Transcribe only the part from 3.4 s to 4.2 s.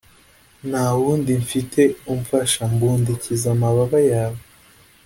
amababa